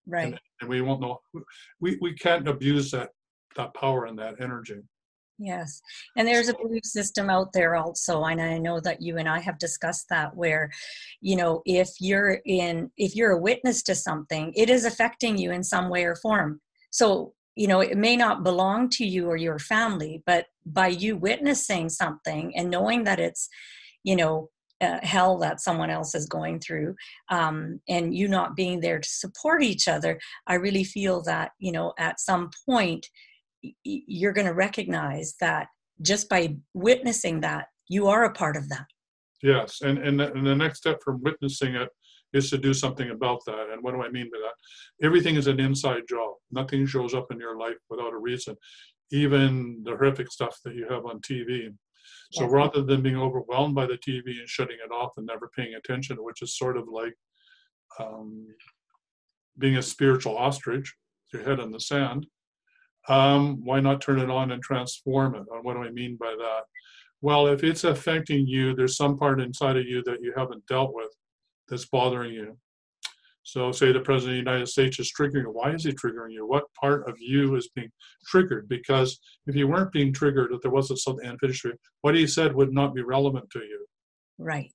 [0.06, 0.28] Right.
[0.28, 1.20] And, and we won't know.
[1.80, 3.10] We we can't abuse that
[3.56, 4.80] that power and that energy.
[5.38, 5.80] Yes.
[6.16, 8.24] And there's a belief system out there also.
[8.24, 10.68] And I know that you and I have discussed that where,
[11.20, 15.52] you know, if you're in, if you're a witness to something, it is affecting you
[15.52, 16.60] in some way or form.
[16.90, 21.16] So you know it may not belong to you or your family but by you
[21.16, 23.48] witnessing something and knowing that it's
[24.04, 24.48] you know
[24.80, 26.94] uh, hell that someone else is going through
[27.30, 31.72] um, and you not being there to support each other i really feel that you
[31.72, 33.04] know at some point
[33.64, 35.66] y- you're going to recognize that
[36.00, 38.86] just by witnessing that you are a part of that.
[39.42, 41.88] Yes and and the, and the next step from witnessing it
[42.32, 43.70] is to do something about that.
[43.72, 45.06] And what do I mean by that?
[45.06, 46.34] Everything is an inside job.
[46.50, 48.56] Nothing shows up in your life without a reason,
[49.10, 51.72] even the horrific stuff that you have on TV.
[52.32, 52.52] So yes.
[52.52, 56.16] rather than being overwhelmed by the TV and shutting it off and never paying attention,
[56.18, 57.14] which is sort of like
[57.98, 58.46] um,
[59.58, 60.94] being a spiritual ostrich,
[61.32, 62.26] your head in the sand,
[63.08, 65.44] um, why not turn it on and transform it?
[65.50, 66.62] And what do I mean by that?
[67.20, 70.94] Well, if it's affecting you, there's some part inside of you that you haven't dealt
[70.94, 71.08] with
[71.68, 72.56] that's bothering you.
[73.48, 75.50] So, say the President of the United States is triggering you.
[75.50, 76.46] Why is he triggering you?
[76.46, 77.90] What part of you is being
[78.26, 78.68] triggered?
[78.68, 81.64] Because if you weren't being triggered, if there wasn't something unfinished,
[82.02, 83.86] what he said would not be relevant to you.
[84.36, 84.74] Right.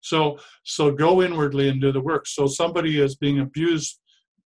[0.00, 2.26] So, so go inwardly and do the work.
[2.26, 4.00] So, somebody is being abused,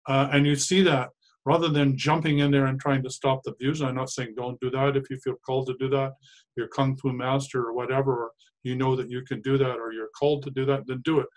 [0.06, 1.12] uh, and you see that
[1.46, 3.82] rather than jumping in there and trying to stop the abuse.
[3.82, 6.12] I'm not saying don't do that if you feel called to do that.
[6.58, 8.32] You're kung fu master or whatever, or
[8.64, 10.86] you know that you can do that, or you're called to do that.
[10.88, 11.28] Then do it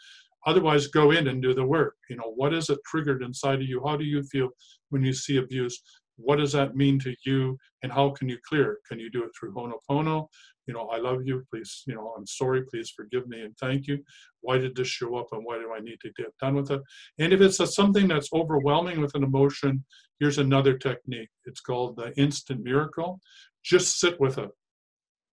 [0.47, 1.97] otherwise go in and do the work.
[2.09, 3.83] You know what is it triggered inside of you?
[3.85, 4.49] How do you feel
[4.91, 5.81] when you see abuse?
[6.17, 7.59] What does that mean to you?
[7.83, 8.79] And how can you clear it?
[8.89, 10.29] Can you do it through Ho'oponopono
[10.67, 11.45] you know i love you.
[11.51, 12.63] Please you know i'm sorry.
[12.71, 13.99] Please forgive me and thank you.
[14.41, 16.81] Why did this show up and why do i need to get done with it?
[17.19, 19.85] And if it's a, something that's overwhelming with an emotion
[20.21, 21.29] here's another technique.
[21.45, 23.21] It's called the instant miracle.
[23.65, 24.51] Just sit with it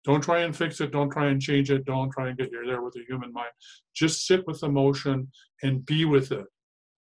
[0.08, 0.94] don't try and fix it.
[0.94, 1.84] Don't try and change it.
[1.84, 3.52] Don't try and get you there with a human mind.
[3.94, 5.30] Just sit with emotion
[5.64, 6.46] and be with it,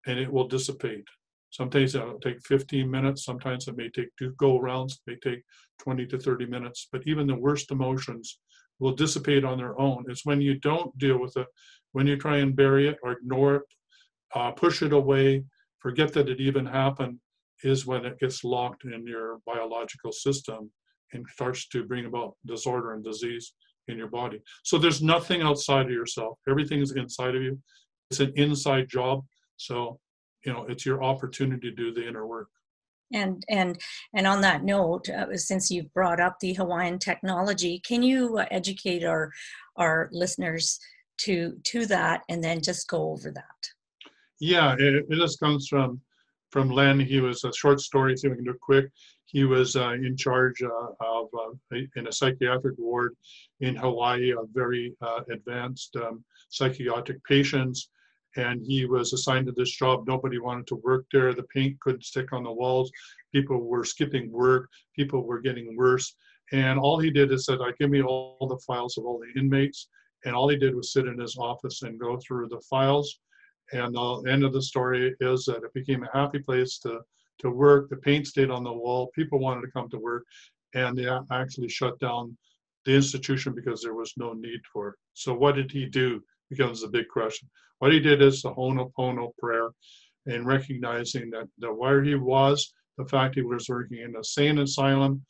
[0.08, 1.08] and it will dissipate.
[1.52, 3.24] Sometimes it'll take 15 minutes.
[3.24, 5.00] Sometimes it may take two go rounds.
[5.06, 5.44] It may take
[5.84, 6.88] 20 to 30 minutes.
[6.92, 8.40] But even the worst emotions
[8.80, 10.06] will dissipate on their own.
[10.10, 11.48] It's when you don't deal with it,
[11.92, 13.64] when you try and bury it or ignore it,
[14.34, 15.44] uh, push it away,
[15.78, 17.20] forget that it even happened,
[17.64, 20.72] is when it gets locked in your biological system
[21.14, 23.54] and starts to bring about disorder and disease
[23.88, 24.42] in your body.
[24.64, 26.40] So there's nothing outside of yourself.
[26.50, 27.60] Everything is inside of you.
[28.10, 29.24] It's an inside job.
[29.58, 30.00] So,
[30.46, 32.50] you know, it's your opportunity to do the inner work.
[33.14, 33.80] And and
[34.16, 38.46] and on that note, uh, since you've brought up the Hawaiian technology, can you uh,
[38.50, 39.32] educate our
[39.78, 40.80] our listeners
[41.20, 43.70] to to that, and then just go over that?
[44.40, 46.02] Yeah, it, it just comes from
[46.52, 47.00] from Len.
[47.00, 48.86] He was a short story, so we can do it quick.
[49.38, 53.12] He was uh, in charge uh, of, uh, in a psychiatric ward
[53.60, 56.24] in Hawaii, of very uh, advanced um,
[56.58, 57.80] psychiatric patients.
[58.38, 59.98] And he was assigned to this job.
[60.08, 61.34] Nobody wanted to work there.
[61.34, 62.90] The paint couldn't stick on the walls.
[63.36, 64.64] People were skipping work.
[65.00, 66.08] People were getting worse.
[66.54, 69.34] And all he did is said, "I give me all the files of all the
[69.42, 69.80] inmates,
[70.26, 73.20] And all he did was sit in his office and go through the files.
[73.72, 77.02] And the end of the story is that it became a happy place to,
[77.40, 77.90] to work.
[77.90, 79.12] The paint stayed on the wall.
[79.16, 80.24] People wanted to come to work.
[80.74, 82.38] And they actually shut down
[82.86, 84.96] the institution because there was no need for it.
[85.14, 87.50] So what did he do becomes the big question.
[87.80, 89.70] What he did is the Ho'oponopono prayer
[90.28, 94.60] and recognizing that, that where he was, the fact he was working in a sane
[94.60, 95.24] asylum,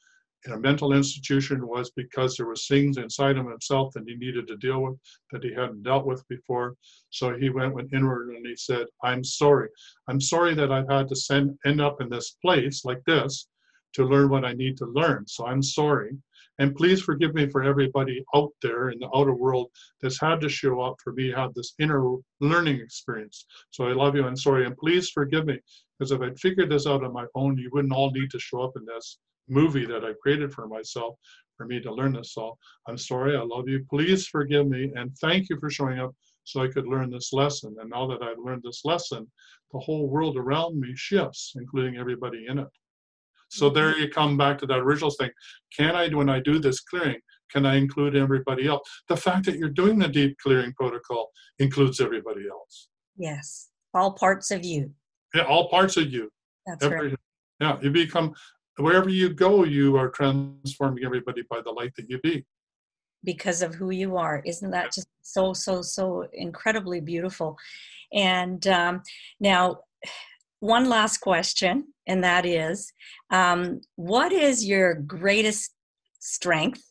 [0.45, 4.47] in a mental institution was because there was things inside him himself that he needed
[4.47, 4.95] to deal with
[5.31, 6.75] that he hadn't dealt with before.
[7.09, 9.69] So he went, inward and he said, I'm sorry.
[10.07, 13.47] I'm sorry that I've had to send, end up in this place like this
[13.93, 15.25] to learn what I need to learn.
[15.27, 16.15] So I'm sorry.
[16.59, 19.71] And please forgive me for everybody out there in the outer world
[20.01, 23.45] that's had to show up for me have this inner learning experience.
[23.71, 24.65] So I love you and sorry.
[24.65, 25.59] And please forgive me
[25.97, 28.61] because if I'd figured this out on my own, you wouldn't all need to show
[28.61, 29.17] up in this
[29.47, 31.15] movie that I created for myself
[31.57, 32.33] for me to learn this.
[32.33, 33.35] So I'm sorry.
[33.35, 33.85] I love you.
[33.89, 34.91] Please forgive me.
[34.95, 37.75] And thank you for showing up so I could learn this lesson.
[37.79, 39.27] And now that I've learned this lesson,
[39.71, 42.67] the whole world around me shifts, including everybody in it.
[43.49, 44.01] So there mm-hmm.
[44.01, 45.31] you come back to that original thing.
[45.75, 47.19] Can I, when I do this clearing,
[47.51, 48.87] can I include everybody else?
[49.07, 52.89] The fact that you're doing the deep clearing protocol includes everybody else.
[53.17, 54.91] Yes, all parts of you.
[55.33, 56.29] Yeah, all parts of you.
[56.65, 57.17] That's Every, right.
[57.59, 58.33] Yeah, you become
[58.77, 62.45] wherever you go, you are transforming everybody by the light that you be.
[63.23, 64.41] Because of who you are.
[64.45, 67.57] Isn't that just so, so, so incredibly beautiful?
[68.13, 69.01] And um,
[69.39, 69.79] now,
[70.59, 72.91] one last question, and that is
[73.29, 75.73] um, what is your greatest
[76.19, 76.83] strength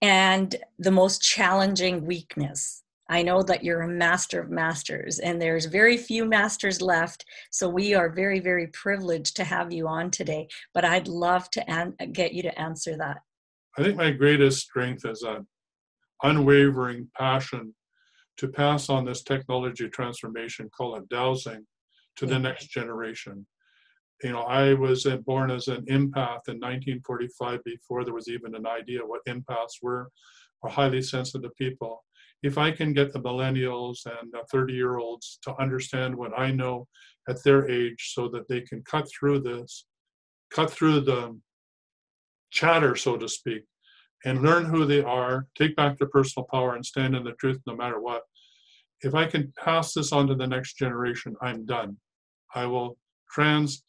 [0.00, 2.82] and the most challenging weakness?
[3.08, 7.24] I know that you're a master of masters, and there's very few masters left.
[7.50, 10.48] So we are very, very privileged to have you on today.
[10.74, 13.18] But I'd love to an- get you to answer that.
[13.78, 15.46] I think my greatest strength is an
[16.22, 17.74] unwavering passion
[18.38, 21.66] to pass on this technology transformation, call it dowsing,
[22.16, 23.46] to the next generation.
[24.22, 28.66] You know, I was born as an empath in 1945 before there was even an
[28.66, 30.10] idea what empaths were,
[30.62, 32.02] or highly sensitive people
[32.42, 36.50] if I can get the millennials and the 30 year olds to understand what I
[36.50, 36.86] know
[37.28, 39.86] at their age so that they can cut through this,
[40.50, 41.38] cut through the
[42.50, 43.64] chatter, so to speak,
[44.24, 47.60] and learn who they are, take back their personal power, and stand in the truth
[47.66, 48.22] no matter what.
[49.02, 51.96] If I can pass this on to the next generation, I'm done.
[52.54, 52.98] I will
[53.30, 53.84] trans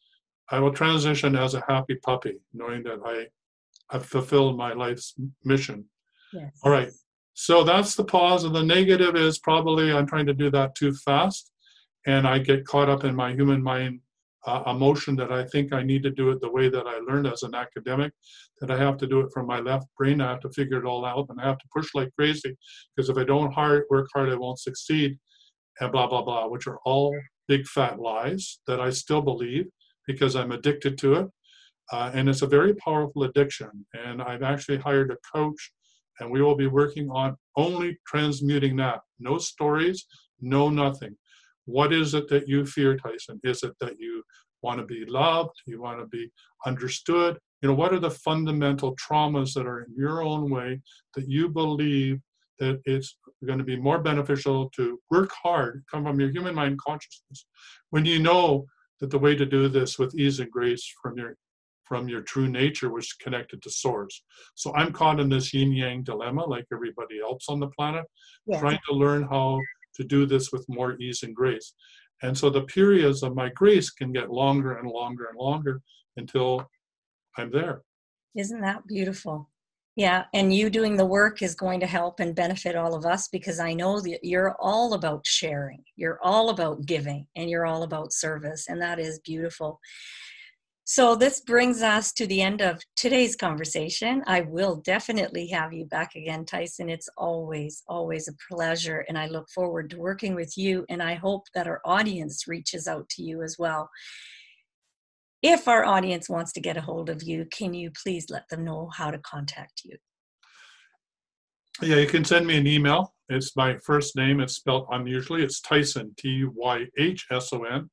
[0.52, 3.26] I will transition as a happy puppy, knowing that I
[3.92, 5.84] have fulfilled my life's mission.
[6.32, 6.50] Yes.
[6.64, 6.90] All right.
[7.34, 8.44] So that's the pause.
[8.44, 11.50] And the negative is probably I'm trying to do that too fast.
[12.06, 14.00] And I get caught up in my human mind
[14.46, 17.26] uh, emotion that I think I need to do it the way that I learned
[17.26, 18.12] as an academic,
[18.60, 20.20] that I have to do it from my left brain.
[20.20, 22.56] I have to figure it all out and I have to push like crazy
[22.96, 25.18] because if I don't hard, work hard, I won't succeed,
[25.80, 27.14] and blah, blah, blah, which are all
[27.48, 29.66] big fat lies that I still believe
[30.06, 31.26] because I'm addicted to it.
[31.92, 33.86] Uh, and it's a very powerful addiction.
[33.92, 35.72] And I've actually hired a coach
[36.20, 39.00] and we will be working on only transmuting that.
[39.18, 40.06] No stories,
[40.40, 41.16] no nothing.
[41.64, 43.38] What is it that you fear, Tyhson?
[43.44, 44.22] Is it that you
[44.62, 45.54] want to be loved?
[45.66, 46.30] You want to be
[46.66, 47.38] understood?
[47.62, 50.80] You know, what are the fundamental traumas that are in your own way
[51.14, 52.20] that you believe
[52.58, 53.16] that it's
[53.46, 57.46] going to be more beneficial to work hard, come from your human mind consciousness,
[57.88, 58.66] when you know
[59.00, 61.36] that the way to do this with ease and grace from your
[61.90, 64.22] from your true nature, which is connected to source.
[64.54, 68.04] So I'm caught in this yin yang dilemma, like everybody else on the planet,
[68.46, 68.60] yeah.
[68.60, 69.58] trying to learn how
[69.96, 71.74] to do this with more ease and grace.
[72.22, 75.82] And so the periods of my grace can get longer and longer and longer
[76.16, 76.64] until
[77.36, 77.82] I'm there.
[78.36, 79.50] Isn't that beautiful?
[79.96, 83.26] Yeah, and you doing the work is going to help and benefit all of us
[83.26, 87.82] because I know that you're all about sharing, you're all about giving, and you're all
[87.82, 89.80] about service, and that is beautiful.
[90.92, 94.24] So, this brings us to the end of today's conversation.
[94.26, 96.90] I will definitely have you back again, Tyhson.
[96.90, 100.84] It's always, always a pleasure, and I look forward to working with you.
[100.88, 103.88] And I hope that our audience reaches out to you as well.
[105.44, 108.64] If our audience wants to get a hold of you, can you please let them
[108.64, 109.96] know how to contact you?
[111.80, 113.14] Yeah, you can send me an email.
[113.28, 114.40] It's my first name.
[114.40, 115.44] It's spelled unusually.
[115.44, 117.88] It's Tyhson, T Y H S O N,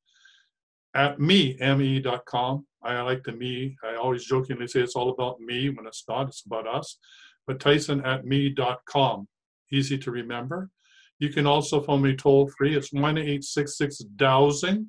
[0.94, 2.66] at me, me.com.
[2.82, 3.76] I like the me.
[3.84, 6.98] I always jokingly say it's all about me when it's not, it's about us.
[7.46, 9.26] But Tyhson at me.com,
[9.72, 10.70] easy to remember.
[11.18, 12.76] You can also phone me toll free.
[12.76, 14.86] It's 1 866 Dowsing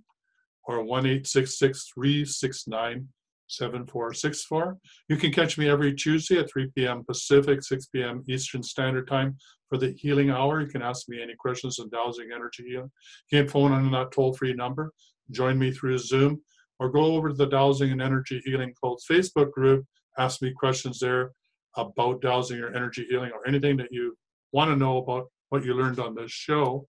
[0.65, 3.07] or 1 866 369
[3.49, 4.77] 7464.
[5.07, 7.03] You can catch me every Tuesday at 3 p.m.
[7.03, 8.23] Pacific, 6 p.m.
[8.27, 9.37] Eastern Standard Time
[9.67, 10.61] for the healing hour.
[10.61, 12.91] You can ask me any questions on dowsing energy healing.
[13.31, 14.93] You can phone on that toll free number,
[15.31, 16.41] join me through Zoom,
[16.79, 19.85] or go over to the Dowsing and Energy Healing Codes Facebook group,
[20.17, 21.31] ask me questions there
[21.77, 24.15] about dowsing or energy healing or anything that you
[24.51, 26.87] want to know about what you learned on this show.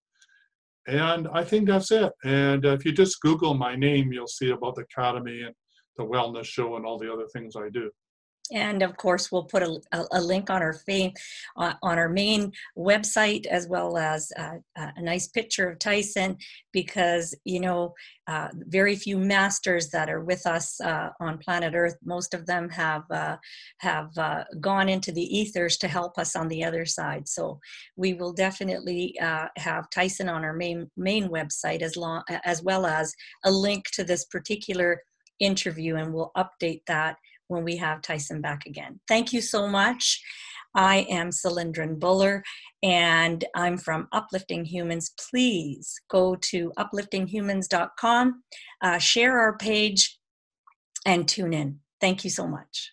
[0.87, 2.11] And I think that's it.
[2.23, 5.53] And if you just Google my name, you'll see about the Academy and
[5.97, 7.91] the wellness show and all the other things I do
[8.51, 9.79] and of course we'll put a,
[10.11, 11.13] a link on our fame,
[11.57, 16.37] uh, on our main website as well as uh, a nice picture of tyhson
[16.71, 17.93] because you know
[18.27, 22.69] uh, very few masters that are with us uh, on planet earth most of them
[22.69, 23.35] have uh,
[23.79, 27.27] have uh, gone into the ethers to help us on the other side.
[27.27, 27.59] So
[27.95, 33.13] we will definitely have tyhson on our main main website as long as well as
[33.43, 35.01] a link to this particular
[35.39, 37.17] interview and we'll update that
[37.51, 38.99] when we have Tyhson back again.
[39.07, 40.21] Thank you so much.
[40.73, 42.43] I am Cylindrin Buller
[42.81, 45.11] and I'm from Uplifting Humans.
[45.29, 48.43] Please go to upliftinghumans.com,
[48.81, 50.17] uh, share our page,
[51.05, 51.79] and tune in.
[51.99, 52.91] Thank you so much.